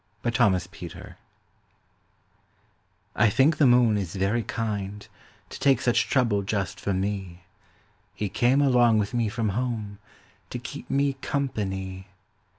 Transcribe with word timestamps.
II 0.25 0.31
The 0.31 0.31
Kind 0.31 0.91
Moon 0.95 1.15
I 3.15 3.29
think 3.29 3.57
the 3.57 3.67
moon 3.67 3.99
is 3.99 4.15
very 4.15 4.41
kind 4.41 5.07
To 5.51 5.59
take 5.59 5.79
such 5.79 6.09
trouble 6.09 6.41
just 6.41 6.79
for 6.79 6.91
me. 6.91 7.43
He 8.15 8.27
came 8.27 8.63
along 8.63 8.97
with 8.97 9.13
me 9.13 9.29
from 9.29 9.49
home 9.49 9.99
To 10.49 10.57
keep 10.57 10.89
me 10.89 11.13
company. 11.21 12.07